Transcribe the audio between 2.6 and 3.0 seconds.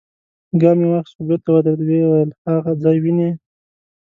ځای